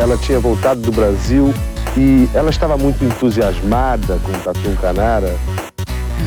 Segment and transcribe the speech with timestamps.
[0.00, 1.52] ela tinha voltado do Brasil
[1.94, 5.36] e ela estava muito entusiasmada com o Tatu Canara.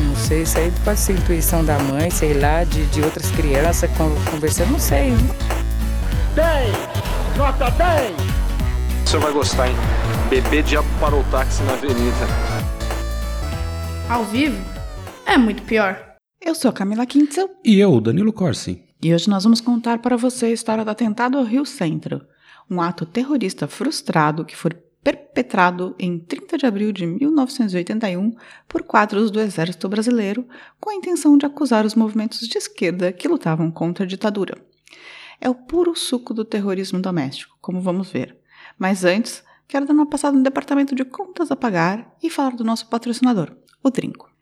[0.06, 3.90] Não sei, isso aí pode ser intuição da mãe, sei lá, de, de outras crianças
[4.30, 5.12] conversando, não sei.
[6.36, 7.36] 10!
[7.36, 8.12] Nota 10!
[9.04, 9.76] O senhor vai gostar, hein?
[10.30, 12.26] Bebê diabo parou o táxi na avenida.
[14.08, 14.64] Ao vivo?
[15.26, 15.98] É muito pior.
[16.40, 17.50] Eu sou a Camila Quintzel.
[17.64, 18.84] E eu, Danilo Corsi.
[19.02, 22.22] E hoje nós vamos contar para você a história do atentado ao Rio Centro,
[22.70, 24.70] um ato terrorista frustrado que foi
[25.04, 28.34] perpetrado em 30 de abril de 1981
[28.66, 30.48] por quadros do Exército Brasileiro
[30.80, 34.56] com a intenção de acusar os movimentos de esquerda que lutavam contra a ditadura.
[35.38, 38.38] É o puro suco do terrorismo doméstico, como vamos ver.
[38.78, 42.64] Mas antes, quero dar uma passada no departamento de contas a pagar e falar do
[42.64, 44.33] nosso patrocinador, o Trinco.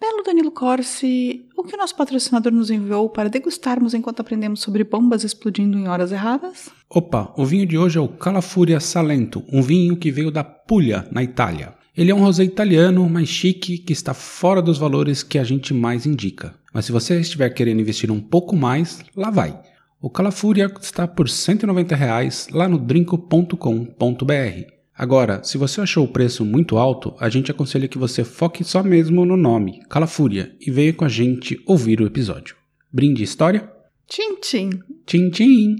[0.00, 4.82] Belo Danilo Corsi, o que o nosso patrocinador nos enviou para degustarmos enquanto aprendemos sobre
[4.82, 6.70] bombas explodindo em horas erradas?
[6.88, 11.06] Opa, o vinho de hoje é o Calafúria Salento, um vinho que veio da Puglia,
[11.12, 11.74] na Itália.
[11.94, 15.74] Ele é um rosé italiano, mais chique, que está fora dos valores que a gente
[15.74, 16.54] mais indica.
[16.72, 19.60] Mas se você estiver querendo investir um pouco mais, lá vai.
[20.00, 24.79] O Calafúria está por 190 reais lá no drinco.com.br.
[25.02, 28.82] Agora, se você achou o preço muito alto, a gente aconselha que você foque só
[28.82, 32.54] mesmo no nome, Calafúria, e venha com a gente ouvir o episódio.
[32.92, 33.72] Brinde história?
[34.06, 34.68] Tchim, tchim.
[35.06, 35.76] Tchim, tchim.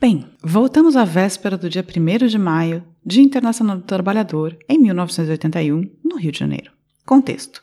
[0.00, 5.90] Bem, voltamos à véspera do dia 1 de maio, Dia Internacional do Trabalhador, em 1981,
[6.04, 6.70] no Rio de Janeiro.
[7.04, 7.62] Contexto: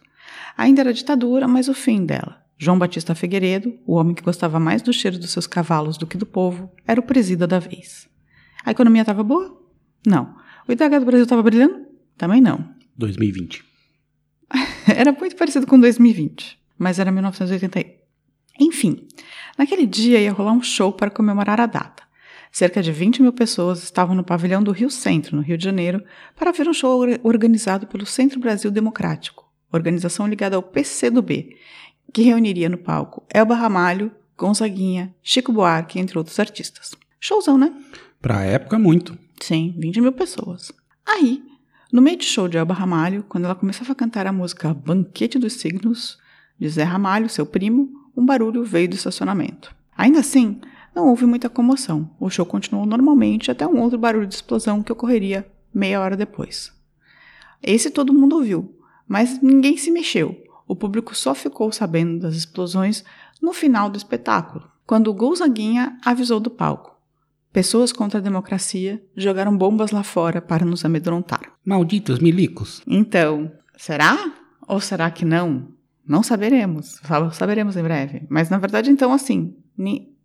[0.57, 2.43] ainda era ditadura, mas o fim dela.
[2.57, 6.17] João Batista Figueiredo, o homem que gostava mais do cheiro dos seus cavalos do que
[6.17, 8.09] do povo, era o presida da vez.
[8.65, 9.57] A economia estava boa?
[10.05, 10.35] Não.
[10.67, 11.85] O IDH do Brasil estava brilhando?
[12.17, 12.69] Também não.
[12.97, 13.63] 2020.
[14.93, 17.97] era muito parecido com 2020, mas era 1981.
[18.59, 19.07] Enfim,
[19.57, 22.03] naquele dia ia rolar um show para comemorar a data.
[22.51, 26.03] Cerca de 20 mil pessoas estavam no pavilhão do Rio Centro, no Rio de Janeiro,
[26.35, 31.55] para ver um show organizado pelo Centro Brasil Democrático, organização ligada ao PCdoB,
[32.11, 36.95] que reuniria no palco Elba Ramalho, Gonzaguinha, Chico Buarque, entre outros artistas.
[37.19, 37.73] Showzão, né?
[38.21, 39.17] Pra época, muito.
[39.41, 40.71] Sim, 20 mil pessoas.
[41.05, 41.43] Aí,
[41.91, 45.37] no meio de show de Elba Ramalho, quando ela começava a cantar a música Banquete
[45.37, 46.17] dos Signos,
[46.59, 49.73] de Zé Ramalho, seu primo, um barulho veio do estacionamento.
[49.97, 50.59] Ainda assim,
[50.95, 52.09] não houve muita comoção.
[52.19, 56.71] O show continuou normalmente até um outro barulho de explosão que ocorreria meia hora depois.
[57.61, 58.77] Esse todo mundo ouviu,
[59.07, 60.35] mas ninguém se mexeu.
[60.67, 63.03] O público só ficou sabendo das explosões
[63.41, 66.97] no final do espetáculo, quando o Gonzaguinha avisou do palco.
[67.51, 71.41] Pessoas contra a democracia jogaram bombas lá fora para nos amedrontar.
[71.65, 72.83] Malditos milicos.
[72.85, 74.33] Então, será?
[74.67, 75.69] Ou será que não?
[76.07, 76.99] Não saberemos.
[77.33, 78.27] Saberemos em breve.
[78.29, 79.55] Mas na verdade, então, assim,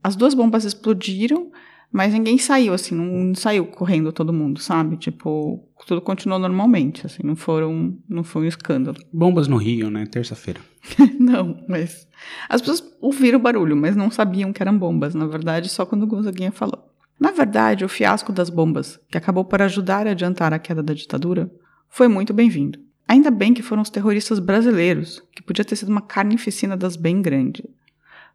[0.04, 1.50] as duas bombas explodiram,
[1.90, 4.98] mas ninguém saiu, assim, não, saiu correndo todo mundo, sabe?
[4.98, 8.98] Tipo, tudo continuou normalmente, assim, não foram, não foi um escândalo.
[9.10, 10.04] Bombas no Rio, né?
[10.04, 10.60] Terça-feira.
[11.18, 12.06] não, mas
[12.50, 16.02] as pessoas ouviram o barulho, mas não sabiam que eram bombas, na verdade, só quando
[16.02, 16.86] o Gonzaguinha falou.
[17.18, 20.92] Na verdade, o fiasco das bombas, que acabou por ajudar a adiantar a queda da
[20.92, 21.50] ditadura,
[21.88, 22.78] foi muito bem-vindo.
[23.08, 27.22] Ainda bem que foram os terroristas brasileiros, que podia ter sido uma carnificina das bem
[27.22, 27.64] grande.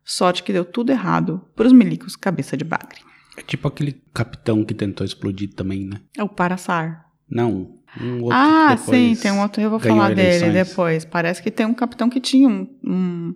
[0.09, 2.97] Sorte que deu tudo errado pros milicos cabeça de bagre.
[3.37, 6.01] É tipo aquele capitão que tentou explodir também, né?
[6.17, 7.05] É o Paraçar.
[7.29, 11.05] Não, um outro Ah, sim, tem um outro, eu vou falar dele depois.
[11.05, 13.35] Parece que tem um capitão que tinha um, um,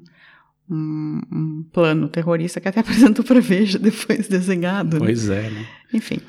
[0.68, 4.98] um, um plano terrorista que até apresentou para Veja depois desenhado.
[4.98, 5.06] Né?
[5.06, 5.68] Pois é, né?
[5.94, 6.20] Enfim.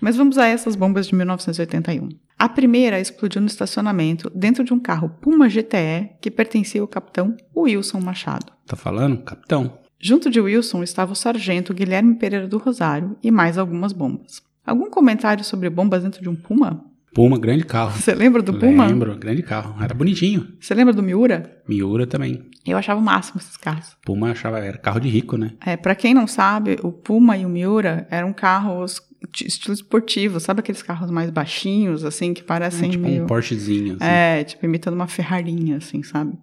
[0.00, 2.08] Mas vamos a essas bombas de 1981.
[2.38, 7.36] A primeira explodiu no estacionamento dentro de um carro Puma GTE que pertencia ao capitão
[7.56, 8.52] Wilson Machado.
[8.64, 9.24] Tá falando?
[9.24, 9.76] Capitão.
[10.00, 14.40] Junto de Wilson estava o sargento Guilherme Pereira do Rosário e mais algumas bombas.
[14.64, 16.84] Algum comentário sobre bombas dentro de um Puma?
[17.12, 17.98] Puma, grande carro.
[17.98, 18.86] Você lembra do Puma?
[18.86, 19.82] Lembro, grande carro.
[19.82, 20.46] Era bonitinho.
[20.60, 21.60] Você lembra do Miura?
[21.68, 22.44] Miura também.
[22.64, 23.96] Eu achava o máximo esses carros.
[24.04, 25.52] Puma achava, era carro de rico, né?
[25.66, 29.00] É, para quem não sabe, o Puma e o Miura eram carros
[29.44, 33.24] estilo esportivo, sabe aqueles carros mais baixinhos, assim, que parecem é, tipo meio...
[33.24, 34.04] um Porschezinho, assim.
[34.04, 36.34] É, tipo, imitando uma Ferrarinha, assim, sabe?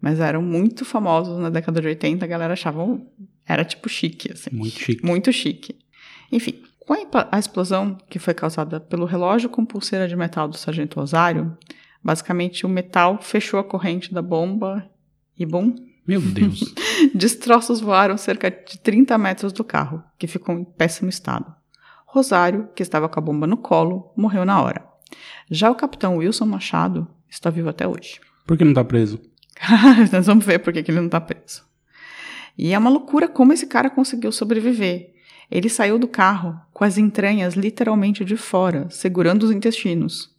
[0.00, 3.00] Mas eram muito famosos na década de 80, a galera achava...
[3.46, 4.50] Era, tipo, chique, assim.
[4.52, 5.06] Muito chique.
[5.06, 5.78] Muito chique.
[6.30, 6.94] Enfim, com
[7.30, 11.56] a explosão que foi causada pelo relógio com pulseira de metal do Sargento Rosário,
[12.02, 14.88] basicamente o metal fechou a corrente da bomba
[15.36, 15.74] e, bom...
[16.06, 16.74] Meu Deus!
[17.14, 21.54] destroços voaram cerca de 30 metros do carro, que ficou em péssimo estado.
[22.06, 24.88] Rosário, que estava com a bomba no colo, morreu na hora.
[25.50, 28.20] Já o capitão Wilson Machado está vivo até hoje.
[28.46, 29.20] Por que não tá preso?
[30.12, 31.64] Nós vamos ver por que ele não está preso.
[32.56, 35.12] E é uma loucura como esse cara conseguiu sobreviver.
[35.50, 40.34] Ele saiu do carro com as entranhas literalmente de fora, segurando os intestinos.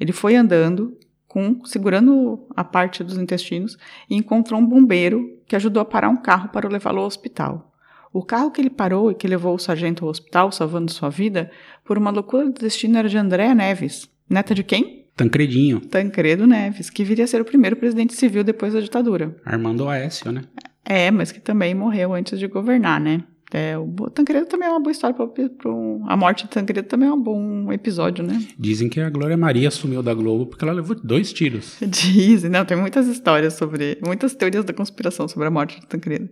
[0.00, 0.96] Ele foi andando,
[1.26, 3.76] com segurando a parte dos intestinos,
[4.08, 7.72] e encontrou um bombeiro que ajudou a parar um carro para levá-lo ao hospital.
[8.12, 11.50] O carro que ele parou e que levou o sargento ao hospital, salvando sua vida,
[11.84, 14.08] por uma loucura do destino era de Andréa Neves.
[14.30, 14.97] Neta de quem?
[15.18, 15.80] Tancredinho.
[15.80, 19.34] Tancredo Neves, que viria a ser o primeiro presidente civil depois da ditadura.
[19.44, 20.42] Armando Aécio, né?
[20.84, 23.24] É, mas que também morreu antes de governar, né?
[23.52, 25.26] É, o Tancredo também é uma boa história para
[26.06, 28.46] a morte de Tancredo também é um bom episódio, né?
[28.58, 31.78] Dizem que a Glória Maria sumiu da Globo porque ela levou dois tiros.
[31.82, 36.28] Dizem, não, tem muitas histórias sobre, muitas teorias da conspiração sobre a morte de Tancredo.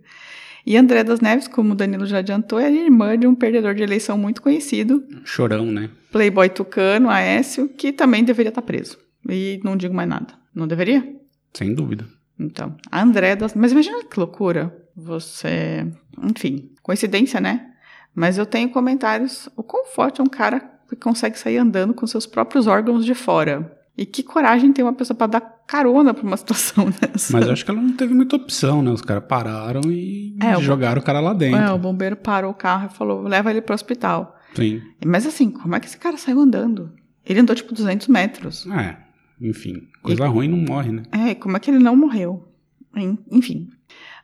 [0.67, 3.83] E André das Neves, como o Danilo já adiantou, é irmã de um perdedor de
[3.83, 5.89] eleição muito conhecido, Chorão, né?
[6.11, 8.97] playboy tucano, Aécio, que também deveria estar preso.
[9.29, 10.33] E não digo mais nada.
[10.53, 11.07] Não deveria?
[11.53, 12.05] Sem dúvida.
[12.37, 13.53] Então, a André das...
[13.53, 14.75] Mas imagina que loucura.
[14.93, 15.87] Você...
[16.21, 17.71] Enfim, coincidência, né?
[18.13, 19.47] Mas eu tenho comentários...
[19.55, 20.59] O quão forte é um cara
[20.89, 23.76] que consegue sair andando com seus próprios órgãos de fora?
[23.97, 27.33] E que coragem tem uma pessoa para dar carona pra uma situação dessa?
[27.33, 28.91] Mas eu acho que ela não teve muita opção, né?
[28.91, 31.59] Os caras pararam e É, o- jogaram o cara lá dentro.
[31.59, 34.37] É, o bombeiro parou o carro e falou, leva ele pro hospital.
[34.55, 34.81] Sim.
[35.05, 36.91] Mas assim, como é que esse cara saiu andando?
[37.25, 38.65] Ele andou tipo 200 metros.
[38.67, 38.97] É,
[39.41, 39.87] enfim.
[40.01, 41.03] Coisa ruim não morre, né?
[41.11, 42.47] É, e como é que ele não morreu?
[42.95, 43.67] En- Enfim.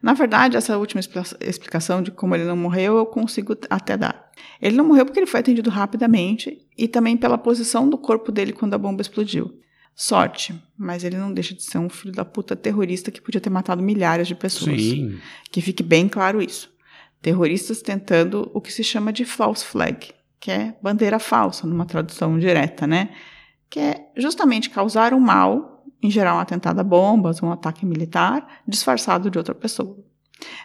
[0.02, 1.00] Na verdade, essa última
[1.42, 4.30] explicação de como ele não morreu, eu consigo até dar.
[4.62, 8.52] Ele não morreu porque ele foi atendido rapidamente e também pela posição do corpo dele
[8.54, 9.54] quando a bomba explodiu.
[9.96, 13.50] Sorte, mas ele não deixa de ser um filho da puta terrorista que podia ter
[13.50, 14.82] matado milhares de pessoas.
[14.82, 15.20] Sim.
[15.52, 16.74] Que fique bem claro isso.
[17.22, 22.38] Terroristas tentando o que se chama de false flag, que é bandeira falsa, numa tradução
[22.40, 23.12] direta, né?
[23.70, 28.62] Que é justamente causar um mal, em geral um atentado a bombas, um ataque militar,
[28.68, 29.98] disfarçado de outra pessoa.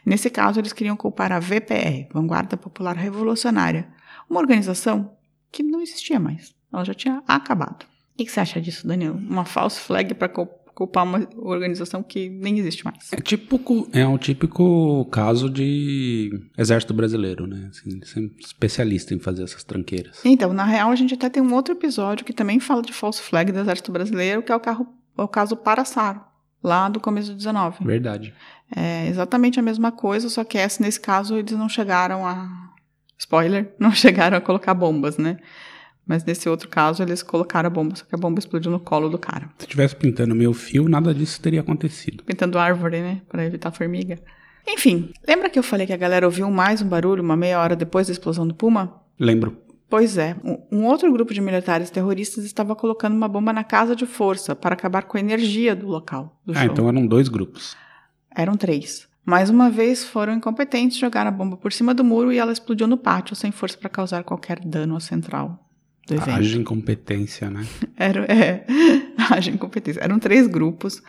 [0.04, 3.88] Nesse caso, eles queriam culpar a VPR, Vanguarda Popular Revolucionária,
[4.28, 5.12] uma organização
[5.52, 6.54] que não existia mais.
[6.72, 7.86] Ela já tinha acabado.
[8.18, 9.14] O que você acha disso, Danilo?
[9.14, 10.28] Uma false flag para
[10.78, 13.12] culpar uma organização que nem existe mais.
[13.12, 17.68] É típico, é um típico caso de exército brasileiro, né?
[17.70, 20.20] Assim, são especialista em fazer essas tranqueiras.
[20.24, 23.22] Então, na real, a gente até tem um outro episódio que também fala de false
[23.22, 24.86] flag do Exército Brasileiro, que é o, carro,
[25.16, 26.20] é o caso Paraçaro,
[26.62, 27.84] lá do começo do 19.
[27.84, 28.34] Verdade.
[28.74, 32.68] É exatamente a mesma coisa, só que essa, nesse caso eles não chegaram a.
[33.16, 35.38] Spoiler, não chegaram a colocar bombas, né?
[36.08, 39.10] Mas nesse outro caso eles colocaram a bomba, só que a bomba explodiu no colo
[39.10, 39.50] do cara.
[39.58, 42.24] Se tivesse pintando meu fio, nada disso teria acontecido.
[42.24, 43.20] Pintando árvore, né?
[43.28, 44.18] Pra evitar formiga.
[44.66, 47.76] Enfim, lembra que eu falei que a galera ouviu mais um barulho uma meia hora
[47.76, 49.02] depois da explosão do Puma?
[49.20, 49.58] Lembro.
[49.90, 53.94] Pois é, um- um outro grupo de militares terroristas estava colocando uma bomba na casa
[53.96, 56.38] de força para acabar com a energia do local.
[56.44, 56.72] Do Ah, show.
[56.72, 57.74] então eram dois grupos.
[58.34, 59.08] Eram três.
[59.24, 62.86] Mais uma vez foram incompetentes, jogaram a bomba por cima do muro e ela explodiu
[62.86, 65.67] no pátio, sem força para causar qualquer dano à central
[66.08, 66.30] do evento.
[66.30, 67.66] Haja incompetência, né?
[67.96, 68.64] Era, é,
[69.30, 70.00] haja incompetência.
[70.00, 71.02] Eram três grupos.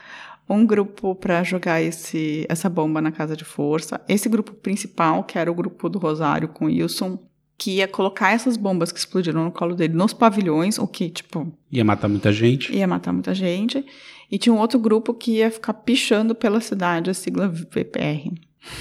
[0.47, 4.01] Um grupo para jogar esse, essa bomba na casa de força.
[4.09, 7.19] Esse grupo principal, que era o grupo do Rosário com Wilson,
[7.55, 11.53] que ia colocar essas bombas que explodiram no colo dele nos pavilhões, o que, tipo,
[11.71, 12.73] Ia matar muita gente.
[12.75, 13.85] ia matar muita gente.
[14.31, 18.31] E tinha um outro grupo que ia ficar pichando pela cidade a sigla VPR.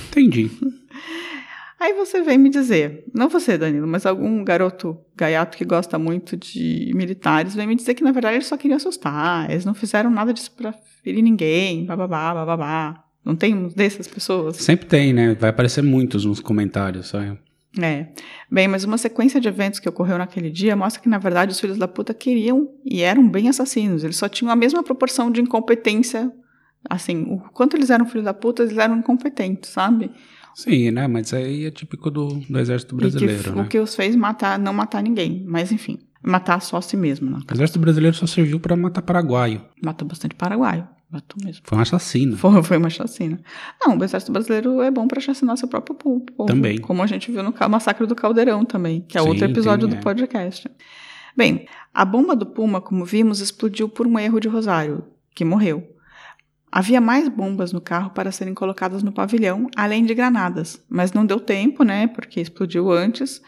[0.08, 0.50] Entendi.
[1.80, 6.36] Aí você vem me dizer, não você, Danilo, mas algum garoto gaiato que gosta muito
[6.36, 10.10] de militares vem me dizer que na verdade eles só queriam assustar, eles não fizeram
[10.10, 10.72] nada disso pra
[11.04, 13.04] ferir ninguém, bababá, bababá.
[13.24, 14.56] Não tem uns dessas pessoas?
[14.56, 15.34] Sempre tem, né?
[15.34, 17.38] Vai aparecer muitos nos comentários, sabe?
[17.78, 18.08] É.
[18.50, 21.60] Bem, mas uma sequência de eventos que ocorreu naquele dia mostra que, na verdade, os
[21.60, 24.02] filhos da puta queriam e eram bem assassinos.
[24.02, 26.32] Eles só tinham a mesma proporção de incompetência.
[26.88, 30.10] Assim, o quanto eles eram filhos da puta, eles eram incompetentes, sabe?
[30.58, 31.06] Sim, né?
[31.06, 33.62] Mas aí é típico do, do exército que brasileiro, f- né?
[33.62, 35.44] O que os fez matar, não matar ninguém.
[35.46, 37.30] Mas, enfim, matar só a si mesmo.
[37.30, 37.38] Né?
[37.48, 39.62] O exército brasileiro só serviu pra matar paraguaio.
[39.84, 40.84] Matou bastante paraguaio.
[41.08, 41.62] Matou mesmo.
[41.64, 42.36] Foi um assassino.
[42.36, 43.40] Foi, foi uma chacina.
[43.80, 46.24] Não, o exército brasileiro é bom pra chacinar seu próprio povo.
[46.46, 46.78] Também.
[46.78, 49.96] Como a gente viu no massacre do Caldeirão também, que é Sim, outro episódio tem,
[49.96, 50.02] do é.
[50.02, 50.68] podcast.
[51.36, 55.04] Bem, a bomba do Puma, como vimos, explodiu por um erro de Rosário,
[55.36, 55.94] que morreu.
[56.70, 61.24] Havia mais bombas no carro para serem colocadas no pavilhão, além de granadas, mas não
[61.24, 62.06] deu tempo, né?
[62.06, 63.40] Porque explodiu antes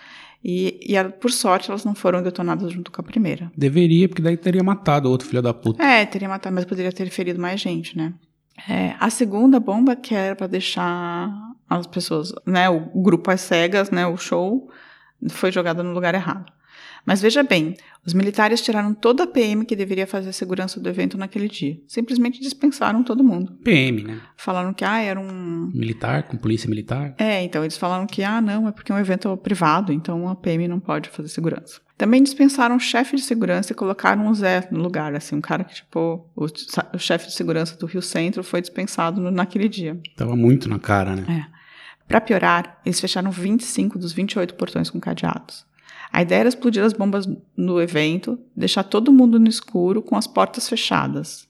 [0.43, 3.53] e, e por sorte elas não foram detonadas junto com a primeira.
[3.57, 5.83] Deveria, porque daí teria matado o outro filho da puta.
[5.83, 8.15] É, teria matado, mas poderia ter ferido mais gente, né?
[8.69, 11.31] É, a segunda bomba, que era para deixar
[11.69, 14.69] as pessoas, né, o grupo às cegas, né, o show,
[15.31, 16.53] foi jogada no lugar errado.
[17.05, 20.89] Mas veja bem, os militares tiraram toda a PM que deveria fazer a segurança do
[20.89, 21.79] evento naquele dia.
[21.87, 23.53] Simplesmente dispensaram todo mundo.
[23.63, 24.21] PM, né?
[24.37, 25.71] Falaram que, ah, era um...
[25.75, 27.15] Militar, com polícia militar.
[27.19, 30.35] É, então eles falaram que, ah, não, é porque é um evento privado, então a
[30.35, 31.81] PM não pode fazer segurança.
[31.97, 35.65] Também dispensaram o chefe de segurança e colocaram um Zé no lugar, assim, um cara
[35.65, 36.47] que, tipo, o,
[36.95, 40.01] o chefe de segurança do Rio Centro foi dispensado no, naquele dia.
[40.17, 41.47] Tava muito na cara, né?
[41.47, 41.61] É.
[42.09, 45.65] Para piorar, eles fecharam 25 dos 28 portões com cadeados.
[46.13, 50.27] A ideia era explodir as bombas no evento, deixar todo mundo no escuro com as
[50.27, 51.49] portas fechadas.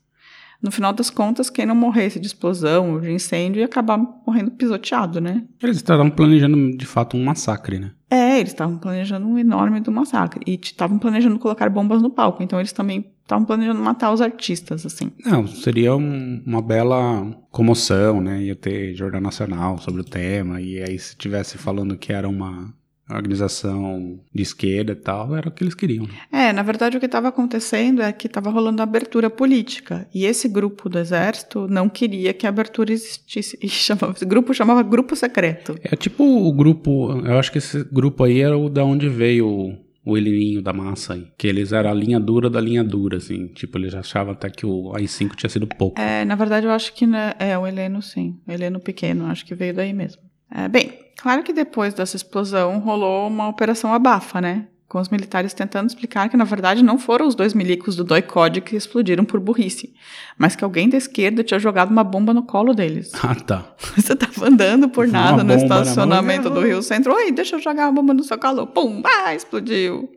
[0.63, 4.51] No final das contas, quem não morresse de explosão ou de incêndio ia acabar morrendo
[4.51, 5.43] pisoteado, né?
[5.63, 7.93] Eles estavam planejando de fato um massacre, né?
[8.11, 10.43] É, eles estavam planejando um enorme do massacre.
[10.47, 12.43] E estavam planejando colocar bombas no palco.
[12.43, 15.11] Então eles também estavam planejando matar os artistas, assim.
[15.25, 18.43] Não, seria um, uma bela comoção, né?
[18.43, 20.61] Ia ter jornal nacional sobre o tema.
[20.61, 22.75] E aí, se tivesse falando que era uma
[23.17, 26.09] organização de esquerda e tal, era o que eles queriam.
[26.33, 30.49] É, na verdade o que estava acontecendo é que estava rolando abertura política e esse
[30.49, 33.59] grupo do exército não queria que a abertura existisse.
[33.61, 35.77] E chamava, esse grupo chamava Grupo Secreto.
[35.83, 39.47] É tipo o grupo, eu acho que esse grupo aí era o da onde veio
[39.47, 41.29] o, o Heleninho da massa aí.
[41.37, 43.49] Que eles eram a linha dura da linha dura, assim.
[43.49, 46.01] Tipo, eles achavam até que o AI-5 tinha sido pouco.
[46.01, 48.39] É, na verdade eu acho que né, é o Heleno sim.
[48.47, 50.23] O Heleno pequeno, acho que veio daí mesmo.
[50.53, 54.67] É, bem, claro que depois dessa explosão rolou uma operação abafa, né?
[54.89, 58.61] Com os militares tentando explicar que, na verdade, não foram os dois milicos do Doicode
[58.61, 59.95] que explodiram por burrice,
[60.37, 63.13] mas que alguém da esquerda tinha jogado uma bomba no colo deles.
[63.23, 63.65] Ah, tá.
[63.97, 67.15] Você tava andando por Uma nada no estacionamento do Rio Centro.
[67.15, 68.67] Oi, deixa eu jogar uma bomba no seu colo.
[68.67, 70.11] Pum, ah, explodiu.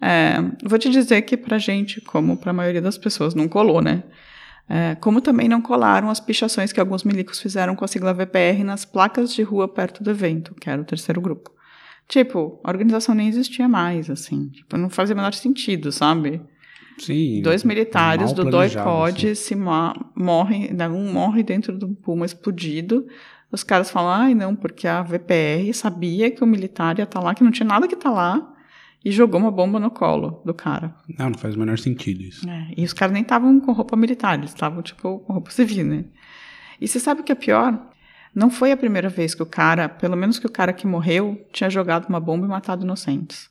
[0.00, 4.04] É, vou te dizer que pra gente, como pra maioria das pessoas, não colou, né?
[4.72, 8.62] É, como também não colaram as pichações que alguns milicos fizeram com a sigla VPR
[8.62, 11.50] nas placas de rua perto do evento, que era o terceiro grupo.
[12.06, 14.48] Tipo, a organização nem existia mais, assim.
[14.48, 16.40] Tipo, não fazia o menor sentido, sabe?
[16.98, 17.42] Sim.
[17.42, 19.34] Dois militares do DOI-COD assim.
[19.34, 23.08] se morrem, né, um morre dentro do pulmão explodido.
[23.50, 27.34] Os caras falam, ai não, porque a VPR sabia que o militar ia estar lá,
[27.34, 28.54] que não tinha nada que estar lá,
[29.04, 30.94] e jogou uma bomba no colo do cara.
[31.18, 32.48] Não, não faz o menor sentido isso.
[32.48, 35.86] É, e os caras nem estavam com roupa militar, eles estavam, tipo, com roupa civil,
[35.86, 36.04] né?
[36.80, 37.78] E você sabe o que é pior?
[38.34, 41.44] Não foi a primeira vez que o cara, pelo menos que o cara que morreu,
[41.52, 43.50] tinha jogado uma bomba e matado inocentes.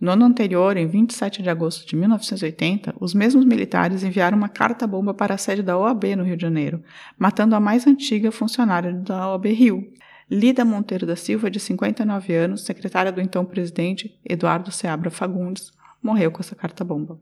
[0.00, 5.12] No ano anterior, em 27 de agosto de 1980, os mesmos militares enviaram uma carta-bomba
[5.12, 6.82] para a sede da OAB no Rio de Janeiro,
[7.18, 9.92] matando a mais antiga funcionária da OAB Rio,
[10.30, 15.72] Lida Monteiro da Silva, de 59 anos, secretária do então presidente Eduardo Seabra Fagundes,
[16.02, 17.20] morreu com essa carta-bomba.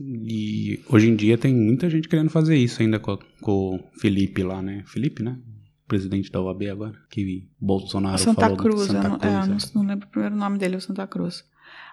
[0.00, 4.42] E hoje em dia tem muita gente querendo fazer isso ainda com, com o Felipe
[4.42, 4.82] lá, né?
[4.86, 5.38] Felipe, né?
[5.88, 6.94] Presidente da UAB agora.
[7.08, 9.46] Que Bolsonaro Santa falou Cruz, Santa não, Cruz, é, é.
[9.46, 11.44] não, não lembro o primeiro nome dele, o Santa Cruz.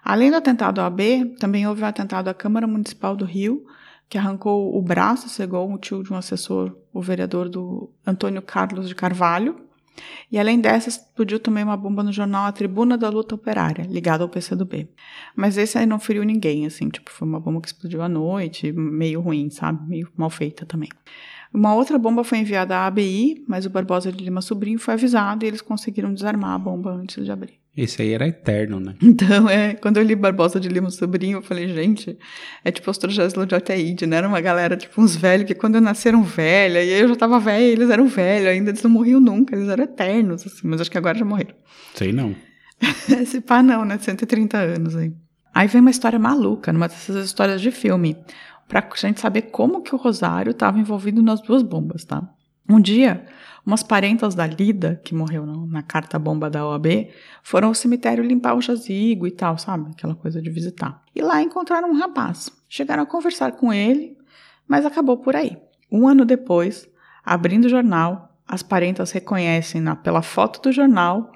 [0.02, 3.64] Além do atentado à AB, também houve o atentado à Câmara Municipal do Rio,
[4.08, 8.42] que arrancou o braço e cegou o tio de um assessor, o vereador do Antônio
[8.42, 9.63] Carlos de Carvalho.
[10.30, 14.22] E além dessa, explodiu também uma bomba no jornal A Tribuna da Luta Operária, ligado
[14.22, 14.88] ao PCdoB.
[15.36, 18.72] Mas esse aí não feriu ninguém, assim, tipo, foi uma bomba que explodiu à noite,
[18.72, 19.88] meio ruim, sabe?
[19.88, 20.90] Meio mal feita também.
[21.52, 25.44] Uma outra bomba foi enviada à ABI, mas o Barbosa de Lima Sobrinho foi avisado
[25.44, 27.63] e eles conseguiram desarmar a bomba antes de abrir.
[27.76, 28.94] Esse aí era eterno, né?
[29.02, 32.16] Então, é, quando eu li Barbosa de Lima Sobrinho, eu falei, gente,
[32.64, 34.16] é tipo os Trojans de Altaíde, né?
[34.16, 37.08] Era uma galera, tipo, uns velhos que quando eu nasci eram velha, e aí eu
[37.08, 40.46] já tava velha e eles eram velhos ainda, eles não morriam nunca, eles eram eternos,
[40.46, 41.54] assim, mas acho que agora já morreram.
[41.94, 42.34] Sei não.
[43.20, 43.98] Esse pá não, né?
[43.98, 45.12] 130 anos aí.
[45.54, 48.16] Aí vem uma história maluca, numa dessas histórias de filme,
[48.68, 52.28] pra gente saber como que o Rosário estava envolvido nas duas bombas, tá?
[52.68, 53.26] Um dia,
[53.64, 57.08] umas parentas da Lida, que morreu na, na carta-bomba da OAB,
[57.42, 59.90] foram ao cemitério limpar o jazigo e tal, sabe?
[59.90, 61.02] Aquela coisa de visitar.
[61.14, 62.50] E lá encontraram um rapaz.
[62.68, 64.16] Chegaram a conversar com ele,
[64.66, 65.58] mas acabou por aí.
[65.90, 66.88] Um ano depois,
[67.24, 71.30] abrindo o jornal, as parentas reconhecem na, pela foto do jornal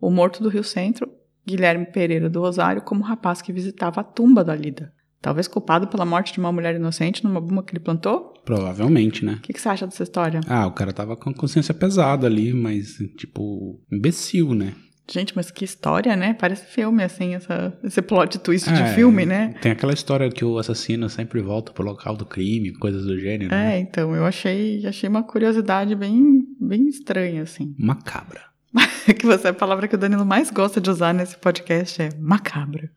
[0.00, 1.10] o morto do Rio Centro,
[1.46, 4.92] Guilherme Pereira do Rosário, como o rapaz que visitava a tumba da Lida.
[5.22, 8.32] Talvez culpado pela morte de uma mulher inocente numa bomba que ele plantou?
[8.44, 9.34] Provavelmente, né?
[9.34, 10.40] O que, que você acha dessa história?
[10.48, 14.72] Ah, o cara tava com a consciência pesada ali, mas, tipo, imbecil, né?
[15.10, 16.34] Gente, mas que história, né?
[16.34, 19.54] Parece filme, assim, essa, esse plot twist de É, filme, né?
[19.60, 23.50] Tem aquela história que o assassino sempre volta pro local do crime, coisas do gênero.
[23.50, 23.76] né?
[23.76, 27.74] É, então, eu achei, achei uma curiosidade bem, bem estranha, assim.
[27.78, 28.42] Macabra.
[29.18, 32.88] que você, a palavra que o Danilo mais gosta de usar nesse podcast é macabra.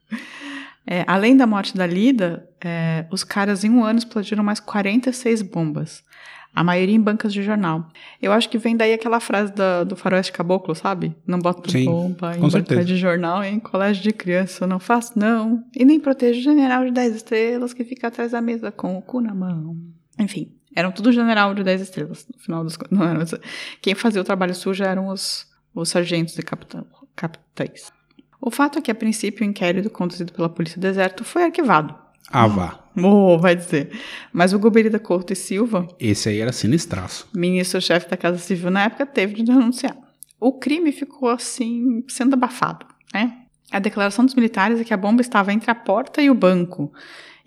[0.85, 5.41] É, além da morte da Lida, é, os caras em um ano explodiram mais 46
[5.41, 6.03] bombas.
[6.55, 7.87] A maioria em bancas de jornal.
[8.21, 11.15] Eu acho que vem daí aquela frase da, do faroeste caboclo, sabe?
[11.25, 14.67] Não boto Sim, bomba em banca de jornal em colégio de criança.
[14.67, 15.63] Não faço, não.
[15.75, 19.01] E nem protejo o general de 10 estrelas que fica atrás da mesa com o
[19.01, 19.75] cu na mão.
[20.19, 22.27] Enfim, eram tudo general de 10 estrelas.
[22.31, 23.33] No final das contas.
[23.81, 27.91] Quem fazia o trabalho sujo eram os, os sargentos e capitães.
[28.45, 31.95] O fato é que, a princípio, o inquérito conduzido pela Polícia do Deserto foi arquivado.
[32.29, 32.83] Ah, vá.
[32.97, 33.97] Oh, vai dizer.
[34.33, 37.29] Mas o Goberida Couto e Silva, Esse aí era sinistraço.
[37.33, 39.95] ministro-chefe da Casa Civil na época, teve de denunciar.
[40.41, 43.37] O crime ficou assim, sendo abafado, né?
[43.71, 46.91] A declaração dos militares é que a bomba estava entre a porta e o banco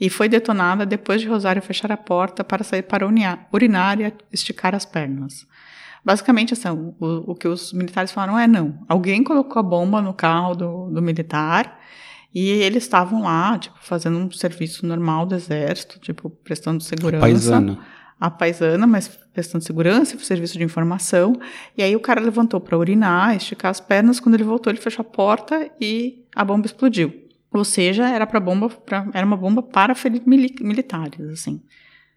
[0.00, 3.06] e foi detonada depois de Rosário fechar a porta para sair para
[3.52, 5.46] urinar e esticar as pernas.
[6.06, 8.78] Basicamente, assim, o, o que os militares falaram é não.
[8.88, 11.80] Alguém colocou a bomba no carro do, do militar
[12.32, 17.78] e eles estavam lá, tipo, fazendo um serviço normal do exército, tipo, prestando segurança Paisana.
[18.20, 21.40] a paisana, mas prestando segurança, serviço de informação.
[21.76, 24.20] E aí o cara levantou para urinar, esticar as pernas.
[24.20, 27.12] Quando ele voltou, ele fechou a porta e a bomba explodiu.
[27.50, 29.92] Ou seja, era para bomba, pra, era uma bomba para
[30.24, 31.60] militares, assim.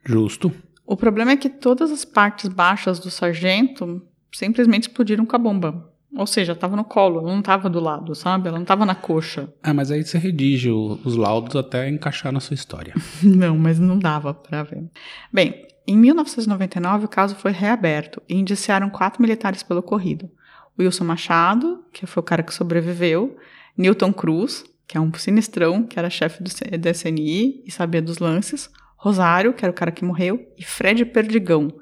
[0.06, 0.54] Justo.
[0.90, 5.88] O problema é que todas as partes baixas do sargento simplesmente explodiram com a bomba.
[6.18, 8.48] Ou seja, estava no colo, ela não estava do lado, sabe?
[8.48, 9.54] Ela não estava na coxa.
[9.62, 12.96] Ah, mas aí você redige os laudos até encaixar na sua história.
[13.22, 14.90] Não, mas não dava para ver.
[15.32, 20.28] Bem, em 1999 o caso foi reaberto e indiciaram quatro militares pelo ocorrido.
[20.80, 23.38] Wilson Machado, que foi o cara que sobreviveu,
[23.78, 28.72] Newton Cruz, que é um sinistrão, que era chefe do SNI e sabia dos lances,
[29.00, 31.74] Rosário, que era o cara que morreu, e Fred Perdigão,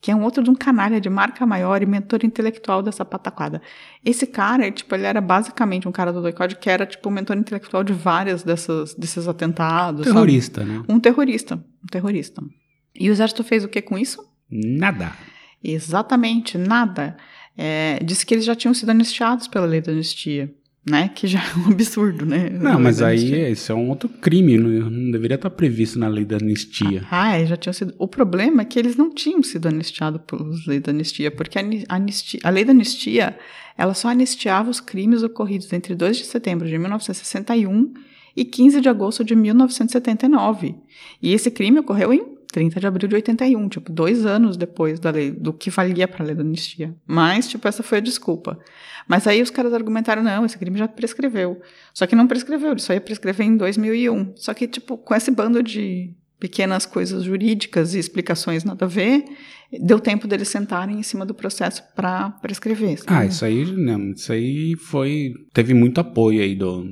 [0.00, 3.60] que é um outro de um canalha de marca maior e mentor intelectual dessa pataquada.
[4.02, 7.36] Esse cara, tipo, ele era basicamente um cara do doicode que era, tipo, o mentor
[7.36, 10.04] intelectual de várias dessas, desses atentados.
[10.04, 10.14] sabe?
[10.14, 10.82] Terrorista, né?
[10.88, 11.56] Um terrorista.
[11.56, 12.42] Um terrorista.
[12.94, 14.24] E o exército fez o que com isso?
[14.50, 15.12] Nada.
[15.62, 17.16] Exatamente, nada.
[17.56, 20.50] É, disse que eles já tinham sido anistiados pela lei da anistia,
[20.86, 21.08] né?
[21.14, 22.50] Que já é um absurdo, né?
[22.50, 26.24] Não, mas aí esse é um outro crime, não, não deveria estar previsto na lei
[26.24, 27.04] da anistia.
[27.10, 27.94] Ah, é, já tinham sido.
[27.98, 31.62] O problema é que eles não tinham sido anistiados pela lei da anistia, porque a,
[31.62, 33.36] ani- anistia, a lei da anistia
[33.76, 37.92] ela só anistiava os crimes ocorridos entre 2 de setembro de 1961
[38.36, 40.74] e 15 de agosto de 1979.
[41.22, 45.10] E esse crime ocorreu em 30 de abril de 81, tipo, dois anos depois da
[45.10, 46.94] lei, do que valia para a lei da anistia.
[47.04, 48.56] Mas, tipo, essa foi a desculpa.
[49.08, 51.60] Mas aí os caras argumentaram, não, esse crime já prescreveu.
[51.92, 54.34] Só que não prescreveu, ele só ia prescrever em 2001.
[54.36, 59.24] Só que, tipo, com esse bando de pequenas coisas jurídicas e explicações nada a ver,
[59.80, 62.98] deu tempo deles sentarem em cima do processo para prescrever.
[63.00, 63.12] sabe?
[63.12, 65.34] Ah, isso aí, não, isso aí foi.
[65.52, 66.84] Teve muito apoio aí do.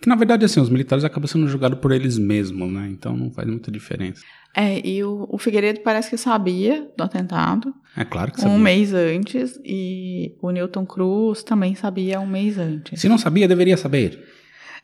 [0.00, 2.88] Que na verdade, assim, os militares acabam sendo julgados por eles mesmos, né?
[2.90, 4.22] Então não faz muita diferença.
[4.54, 8.58] É, e o, o Figueiredo parece que sabia do atentado É claro que um sabia.
[8.58, 13.00] mês antes, e o Newton Cruz também sabia um mês antes.
[13.00, 14.20] Se não sabia, deveria saber.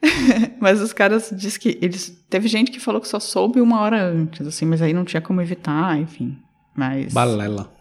[0.61, 2.23] Mas os caras dizem que eles.
[2.29, 5.21] Teve gente que falou que só soube uma hora antes, assim, mas aí não tinha
[5.23, 6.37] como evitar, enfim.
[6.75, 7.13] Mas.
[7.13, 7.73] Balela.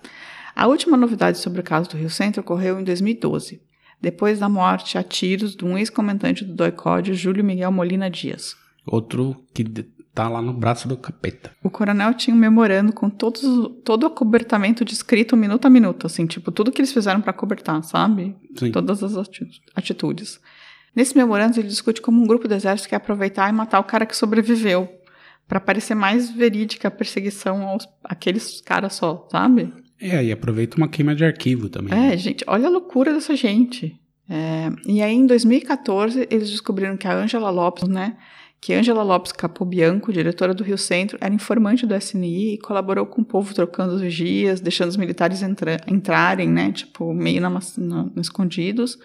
[0.55, 3.61] A última novidade sobre o caso do Rio Centro ocorreu em 2012,
[4.01, 8.55] depois da morte a tiros de um ex-comandante do DOICOD, Júlio Miguel Molina Dias.
[8.87, 9.65] Outro que
[10.15, 11.51] tá lá no braço do capeta.
[11.61, 13.41] O coronel tinha um memorando com todos,
[13.83, 17.83] todo o acobertamento descrito minuto a minuto, assim, tipo, tudo que eles fizeram para acobertar,
[17.83, 18.33] sabe?
[18.57, 18.71] Sim.
[18.71, 20.39] Todas as ati- atitudes.
[20.95, 24.05] Nesse memorando, ele discute como um grupo do exército quer aproveitar e matar o cara
[24.05, 24.89] que sobreviveu,
[25.47, 29.71] para parecer mais verídica a perseguição aos aqueles caras só, sabe?
[29.99, 31.93] É, e aproveita uma queima de arquivo também.
[31.93, 32.17] É, né?
[32.17, 33.99] gente, olha a loucura dessa gente.
[34.29, 38.17] É, e aí, em 2014, eles descobriram que a Ângela Lopes, né?
[38.61, 43.21] Que Ângela Lopes Capobianco, diretora do Rio Centro, era informante do SNI e colaborou com
[43.21, 46.71] o povo trocando os vigias, deixando os militares entra- entrarem, né?
[46.71, 48.97] Tipo, meio na, na- escondidos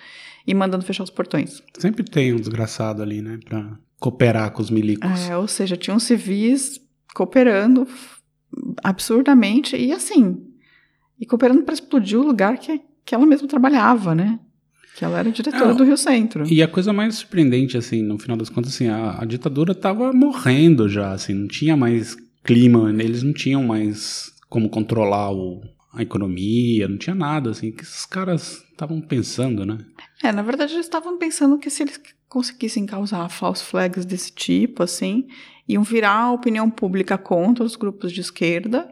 [0.47, 1.63] e mandando fechar os portões.
[1.79, 3.39] Sempre tem um desgraçado ali, né?
[3.45, 5.29] Pra cooperar com os milicos.
[5.29, 6.81] É, ou seja, tinham civis
[7.15, 7.87] cooperando
[8.83, 10.43] absurdamente e assim,
[11.19, 14.39] e cooperando para explodir o lugar que, que ela mesma trabalhava, né?
[15.01, 16.47] Que ela era diretora do Rio Centro.
[16.47, 20.13] E a coisa mais surpreendente, assim, no final das contas, assim, a, a ditadura tava
[20.13, 25.63] morrendo já, assim, não tinha mais clima, eles não tinham mais como controlar o,
[25.95, 29.79] a economia, não tinha nada, assim, que esses caras estavam pensando, né?
[30.23, 34.83] É, na verdade, eles estavam pensando que se eles conseguissem causar false flags desse tipo,
[34.83, 35.27] assim,
[35.67, 38.87] iam virar a opinião pública contra os grupos de esquerda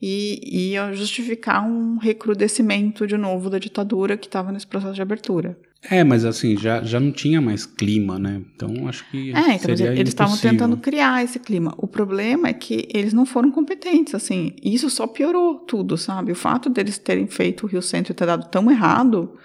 [0.00, 5.58] e ia justificar um recrudescimento de novo da ditadura que estava nesse processo de abertura.
[5.88, 8.42] É, mas assim, já, já não tinha mais clima, né?
[8.54, 9.32] Então acho que.
[9.32, 11.74] É, então, seria eles estavam tentando criar esse clima.
[11.76, 14.52] O problema é que eles não foram competentes, assim.
[14.62, 16.32] Isso só piorou tudo, sabe?
[16.32, 19.36] O fato deles terem feito o Rio Centro e ter dado tão errado,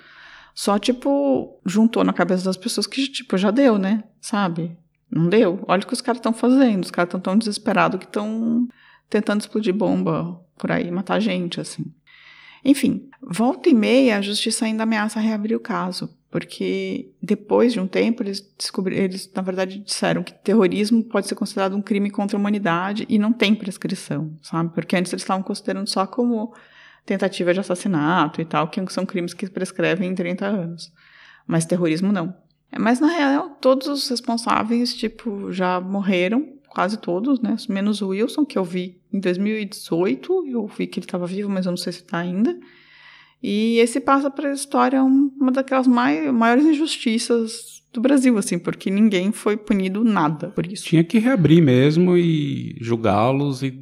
[0.54, 4.04] só, tipo, juntou na cabeça das pessoas que, tipo, já deu, né?
[4.20, 4.76] Sabe?
[5.10, 5.64] Não deu.
[5.68, 6.84] Olha o que os caras estão fazendo.
[6.84, 8.68] Os caras estão tão desesperados que estão
[9.12, 11.84] tentando explodir bomba por aí, matar gente, assim.
[12.64, 17.88] Enfim, volta e meia, a justiça ainda ameaça reabrir o caso, porque depois de um
[17.88, 22.38] tempo eles descobriram, eles na verdade disseram que terrorismo pode ser considerado um crime contra
[22.38, 24.74] a humanidade e não tem prescrição, sabe?
[24.74, 26.54] Porque antes eles estavam considerando só como
[27.06, 30.94] tentativa de assassinato e tal, que são crimes que prescrevem em 30 anos.
[31.46, 32.34] Mas terrorismo não.
[32.80, 37.56] Mas na real, todos os responsáveis, tipo, já morreram, quase todos, né?
[37.70, 41.66] Menos o Wilson, que eu vi em 2018, eu vi que ele estava vivo, mas
[41.66, 42.58] eu não sei se está ainda.
[43.44, 48.58] E esse passa para a história um- uma daquelas mai- maiores injustiças do Brasil, assim,
[48.58, 50.86] porque ninguém foi punido nada por isso.
[50.86, 53.74] Tinha que reabrir mesmo e julgá-los e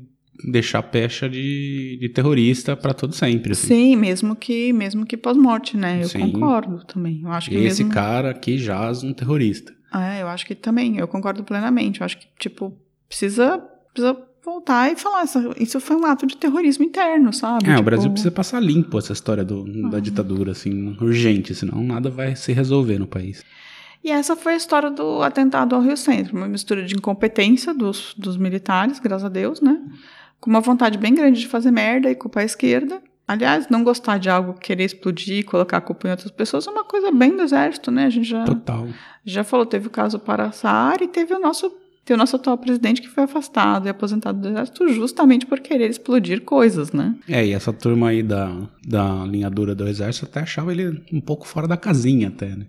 [0.49, 3.51] deixar pecha de, de terrorista pra todo sempre.
[3.51, 3.67] Assim.
[3.67, 5.99] Sim, mesmo que mesmo que pós-morte, né?
[6.01, 6.31] Eu Sim.
[6.31, 7.21] concordo também.
[7.23, 7.93] Eu acho que Esse mesmo...
[7.93, 9.73] cara aqui jaz um terrorista.
[9.93, 12.01] É, eu acho que também, eu concordo plenamente.
[12.01, 12.73] Eu acho que, tipo,
[13.07, 13.57] precisa,
[13.93, 15.25] precisa voltar e falar,
[15.57, 17.67] isso, foi um ato de terrorismo interno, sabe?
[17.67, 21.83] É, o Tipo, Brasil precisa passar limpo essa história do, da ditadura, assim, urgente, senão
[21.83, 23.43] nada vai se resolver no país.
[24.03, 28.13] E essa foi a história do atentado ao Rio Centro, uma mistura de incompetência dos,
[28.17, 29.77] dos militares, graças a Deus, né?
[30.39, 33.01] Com uma vontade bem grande de fazer merda e culpar a esquerda.
[33.29, 36.83] Aliás, não gostar de algo, querer explodir, colocar a culpa em outras pessoas é uma
[36.83, 38.05] coisa bem do exército, né?
[38.07, 38.87] A gente já, Total.
[39.23, 41.69] já falou, teve o caso Paraçar e teve o nosso,
[42.03, 45.91] teve o nosso atual presidente que foi afastado e aposentado do exército justamente por querer
[45.91, 47.13] explodir coisas, né?
[47.27, 48.51] É, e essa turma aí da,
[48.83, 52.65] da linha dura do exército até achava ele um pouco fora da casinha até, né?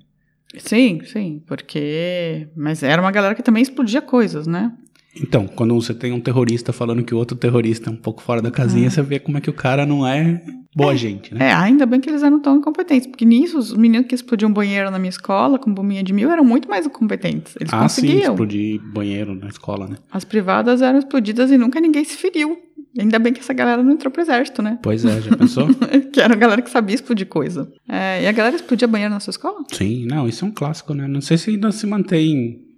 [0.59, 2.49] Sim, sim, porque...
[2.55, 4.70] Mas era uma galera que também explodia coisas, né?
[5.16, 8.40] Então, quando você tem um terrorista falando que o outro terrorista é um pouco fora
[8.40, 10.40] da casinha, você vê como é que o cara não é
[10.75, 11.49] boa gente, né?
[11.49, 14.90] É, ainda bem que eles eram tão incompetentes, porque nisso os meninos que explodiam banheiro
[14.90, 17.57] na minha escola com bombinha de mil eram muito mais incompetentes.
[17.59, 18.33] Eles ah, sim, conseguiam.
[18.33, 19.96] explodir banheiro na escola, né?
[20.11, 22.57] As privadas eram explodidas e nunca ninguém se feriu.
[22.99, 24.79] Ainda bem que essa galera não entrou pro exército, né?
[24.83, 25.68] Pois é, já pensou?
[26.12, 27.70] que era a galera que sabia explodir coisa.
[27.88, 29.64] É, e a galera explodia banheiro na sua escola?
[29.73, 31.07] sim, não, isso é um clássico, né?
[31.07, 32.69] Não sei se ainda se mantém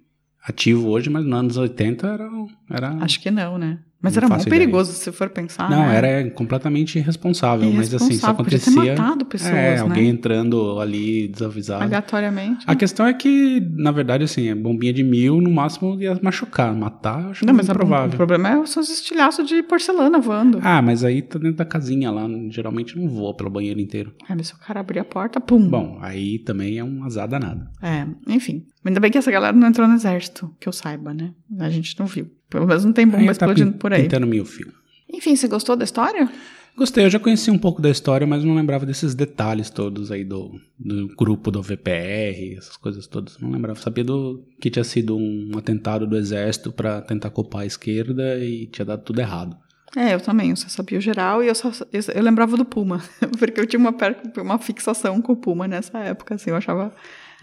[0.43, 2.29] ativo hoje, mas nos anos 80 era.
[2.69, 2.89] era...
[3.03, 3.79] Acho que não, né?
[4.03, 4.59] Mas era muito ideia.
[4.59, 5.69] perigoso se for pensar.
[5.69, 5.95] Não, né?
[5.95, 8.95] era completamente irresponsável, mas assim, isso Irresponsável, podia ter acontecia.
[9.01, 9.79] matado pessoas, é, né?
[9.79, 11.83] alguém entrando ali desavisado.
[11.83, 12.65] Aleatoriamente.
[12.67, 16.75] A questão é que, na verdade, assim, a bombinha de mil, no máximo, ia machucar.
[16.75, 18.13] Matar, acho Não, mas a- provável.
[18.13, 20.59] o problema é os estilhaços de porcelana voando.
[20.61, 24.13] Ah, mas aí tá dentro da casinha lá, geralmente não voa pelo banheiro inteiro.
[24.27, 25.69] Aí se o cara abrir a porta, pum.
[25.69, 27.65] Bom, aí também é um azar danado.
[27.81, 28.65] É, enfim.
[28.83, 31.31] Ainda bem que essa galera não entrou no exército, que eu saiba, né?
[31.57, 32.29] A gente não viu.
[32.53, 34.03] Pelo menos não tem bomba tá explodindo pin- por aí.
[34.03, 34.71] Pintando mil fio.
[35.11, 36.29] Enfim, você gostou da história?
[36.77, 40.23] Gostei, eu já conheci um pouco da história, mas não lembrava desses detalhes todos aí
[40.23, 43.37] do, do grupo do VPR, essas coisas todas.
[43.39, 43.79] Não lembrava.
[43.79, 48.65] Sabia do que tinha sido um atentado do exército pra tentar culpar a esquerda e
[48.67, 49.55] tinha dado tudo errado.
[49.95, 52.65] É, eu também, eu só sabia o geral e eu só eu, eu lembrava do
[52.65, 53.03] Puma,
[53.37, 53.95] porque eu tinha uma,
[54.37, 56.91] uma fixação com o Puma nessa época, assim, eu achava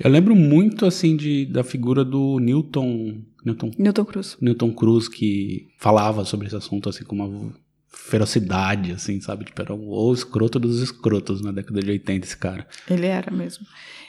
[0.03, 4.37] Eu lembro muito, assim, de, da figura do Newton, Newton, Newton Cruz.
[4.41, 7.53] Newton Cruz, que falava sobre esse assunto, assim, com uma
[7.87, 9.45] ferocidade, assim, sabe?
[9.45, 12.67] Tipo, era o escroto dos escrotos na década de 80, esse cara.
[12.89, 13.67] Ele era mesmo.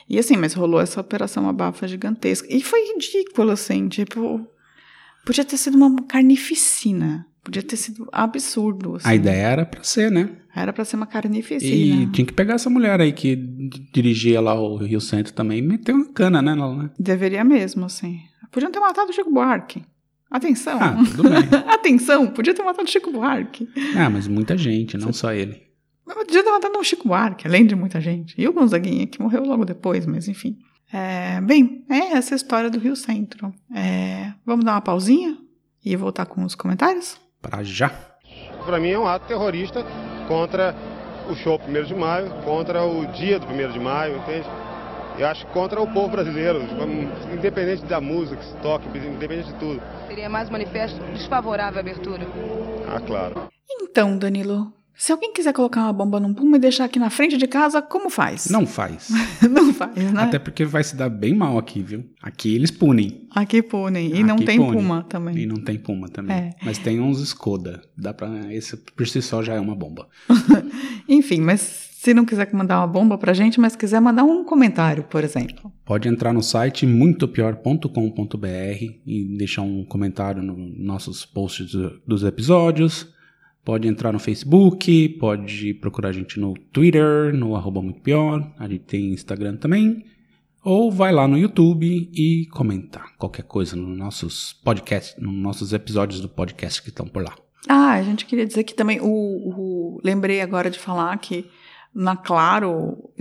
[0.08, 2.48] E assim, mas rolou essa operação abafa gigantesca.
[2.50, 4.48] E foi ridículo, assim, tipo.
[5.26, 7.28] Podia ter sido uma carnificina.
[7.44, 8.96] Podia ter sido absurdo.
[8.96, 9.10] Assim.
[9.10, 10.30] A ideia era pra ser, né?
[10.56, 12.12] Era pra ser uma E carnificina.
[12.12, 13.36] tinha que pegar essa mulher aí que
[13.94, 16.54] dirigia lá o Rio Centro também e meter uma cana, né?
[16.54, 16.90] nela, né?
[17.00, 18.20] Deveria mesmo, assim.
[18.52, 19.84] Podiam ter matado o Chico Buarque.
[20.30, 20.78] Atenção.
[20.80, 21.40] Ah, tudo bem.
[21.68, 23.68] Atenção, podia ter matado o Chico Buarque.
[23.96, 25.62] Ah, mas muita gente, não só ele.
[26.06, 28.36] Mas Podia ter matado o Chico Buarque, além de muita gente.
[28.40, 30.58] E o Gonzaguinha, que morreu logo depois, mas enfim.
[30.92, 33.54] É, bem, é essa a história do Rio Centro.
[33.74, 35.38] É, vamos dar uma pausinha
[35.84, 37.20] e voltar com os comentários?
[37.42, 37.92] Pra já.
[38.66, 39.84] Para mim é um ato terrorista
[40.28, 40.76] contra
[41.30, 44.48] o show 1 de maio, contra o dia do 1 de maio, entende?
[45.18, 46.62] Eu acho que contra o povo brasileiro,
[47.34, 49.82] independente da música que se toque, independente de tudo.
[50.08, 52.26] Seria mais um manifesto desfavorável à abertura.
[52.88, 53.50] Ah, claro.
[53.70, 54.72] Então, Danilo,
[55.04, 57.82] Se alguém quiser colocar uma bomba num puma e deixar aqui na frente de casa,
[57.82, 58.50] como faz?
[58.52, 59.10] Não faz.
[59.50, 60.22] não faz, né?
[60.22, 62.06] Até porque vai se dar bem mal aqui, viu?
[62.22, 63.28] Aqui eles punem.
[63.32, 64.16] Aqui punem.
[64.16, 64.74] E não Aqui tem pune.
[64.78, 65.36] puma também.
[65.40, 66.36] E não tem puma também.
[66.38, 66.50] É.
[66.64, 67.82] Mas tem uns Skoda.
[67.98, 68.54] Dá pra.
[68.54, 70.08] Esse por si só já é uma bomba.
[71.10, 75.04] Enfim, mas se não quiser mandar uma bomba pra gente, mas quiser mandar um comentário,
[75.06, 75.74] por exemplo.
[75.84, 78.48] Pode entrar no site muitopior.com.br
[79.08, 83.08] e deixar um comentário nos nossos posts do- dos episódios.
[83.64, 88.52] Pode entrar no Facebook, pode procurar a gente no Twitter, no arroba muito pior.
[88.58, 90.04] A gente tem Instagram também.
[90.64, 96.22] Ou vai lá no YouTube e comentar qualquer coisa nos nossos podcasts, nos nossos episódios
[96.22, 97.34] do podcast que estão por lá.
[97.70, 101.46] Ah, a gente queria dizer que também o, o- lembrei agora de falar que
[101.94, 103.12] na Claro,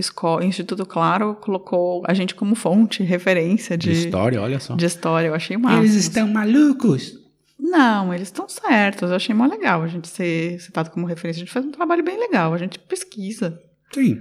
[0.43, 4.75] Instituto Claro colocou a gente como fonte, referência De, de, história, olha só.
[4.75, 5.27] de história.
[5.27, 5.77] Eu achei massa.
[5.79, 7.20] Eles estão malucos!
[7.61, 9.09] Não, eles estão certos.
[9.09, 11.39] Eu achei mó legal a gente ser citado como referência.
[11.41, 12.53] A gente faz um trabalho bem legal.
[12.53, 13.61] A gente pesquisa.
[13.93, 14.19] Sim,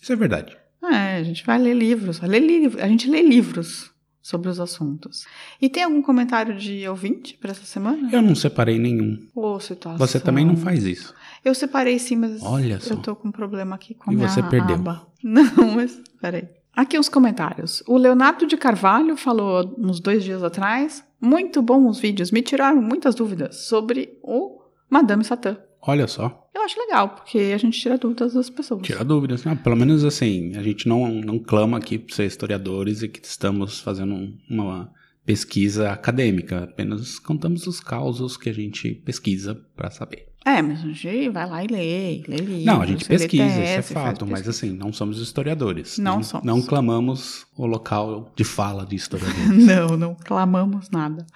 [0.00, 0.56] isso é verdade.
[0.82, 2.20] É, a gente vai ler livros.
[2.20, 3.90] Lê livro, a gente lê livros
[4.22, 5.26] sobre os assuntos.
[5.60, 8.08] E tem algum comentário de ouvinte para essa semana?
[8.12, 9.18] Eu não separei nenhum.
[9.34, 9.98] Ô, situação.
[9.98, 11.14] Você também não faz isso.
[11.44, 12.94] Eu separei sim, mas Olha só.
[12.94, 14.76] eu tô com um problema aqui com E a minha você perdeu.
[14.76, 15.06] aba.
[15.22, 16.48] Não, mas peraí.
[16.78, 17.82] Aqui os comentários.
[17.88, 21.04] O Leonardo de Carvalho falou uns dois dias atrás.
[21.20, 22.30] Muito bom os vídeos.
[22.30, 25.56] Me tiraram muitas dúvidas sobre o Madame Satã.
[25.82, 26.48] Olha só.
[26.54, 28.82] Eu acho legal, porque a gente tira dúvidas das pessoas.
[28.82, 29.44] Tira dúvidas.
[29.44, 33.26] Ah, pelo menos assim, a gente não, não clama aqui por ser historiadores e que
[33.26, 34.92] estamos fazendo um- uma
[35.26, 36.62] pesquisa acadêmica.
[36.62, 40.27] Apenas contamos os causos que a gente pesquisa para saber.
[40.44, 42.64] É, mas a gente vai lá e lê, lê livros.
[42.64, 44.50] não, a gente lê pesquisa, isso é fato, mas pesquisa.
[44.66, 45.98] assim, não somos historiadores.
[45.98, 46.46] Não não somos.
[46.46, 49.48] Não clamamos o local de fala de historiadores.
[49.66, 51.26] Não, não clamamos nada.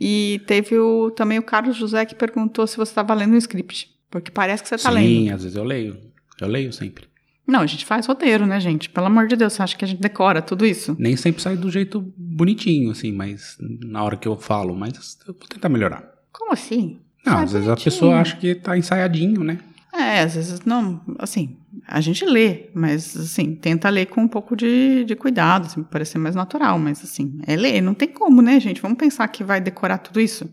[0.00, 3.90] E teve o, também o Carlos José que perguntou se você estava lendo um script.
[4.10, 5.06] Porque parece que você está lendo.
[5.06, 5.98] Sim, às vezes eu leio.
[6.40, 7.04] Eu leio sempre.
[7.46, 8.88] Não, a gente faz roteiro, né, gente?
[8.88, 10.94] Pelo amor de Deus, você acha que a gente decora tudo isso?
[10.98, 15.34] Nem sempre sai do jeito bonitinho, assim, mas na hora que eu falo, mas eu
[15.34, 16.04] vou tentar melhorar.
[16.30, 17.00] Como assim?
[17.24, 19.58] Não, às vezes a pessoa acha que tá ensaiadinho, né?
[19.94, 21.56] É, às vezes não, assim,
[21.86, 26.18] a gente lê, mas assim, tenta ler com um pouco de, de cuidado, assim, parecer
[26.18, 28.80] mais natural, mas assim, é ler, não tem como, né, gente?
[28.80, 30.48] Vamos pensar que vai decorar tudo isso?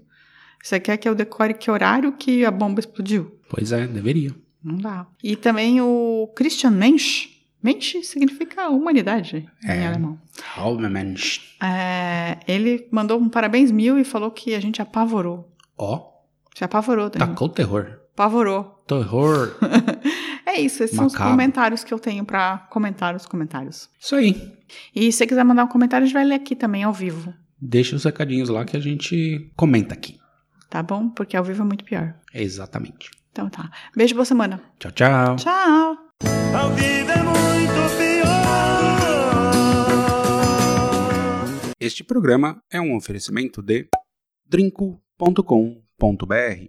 [0.62, 3.34] Você quer que eu decore que horário que a bomba explodiu?
[3.50, 4.36] Pois é, deveria.
[4.62, 5.08] Não dá.
[5.24, 7.30] E também o Christian Mensch.
[7.64, 9.88] Mensch significa humanidade em É.
[9.88, 10.20] alemão.
[10.92, 11.40] Mensch.
[11.64, 15.50] É, ele mandou um parabéns mil e falou que a gente apavorou.
[15.78, 16.10] Ó,
[16.56, 17.30] Se apavorou, Daniel.
[17.30, 18.00] tacou terror.
[18.14, 18.64] Apavorou.
[18.88, 19.56] Terror.
[20.46, 23.88] É isso, esses são os comentários que eu tenho pra comentar os comentários.
[24.00, 24.52] Isso aí.
[24.96, 27.32] E se você quiser mandar um comentário, a gente vai ler aqui também ao vivo,
[27.62, 30.18] Deixa os recadinhos lá que a gente comenta aqui.
[30.68, 31.08] tá bom?
[31.10, 32.16] Porque ao vivo é muito pior.
[32.34, 33.12] Exatamente.
[33.32, 33.70] Então tá.
[33.96, 34.60] Beijo, boa semana.
[34.80, 35.36] Tchau, tchau.
[35.36, 35.98] Tchau.
[36.60, 38.30] Ao vivo é muito pior.
[41.80, 43.88] Este programa é um oferecimento de
[46.00, 46.68] drinco.com.br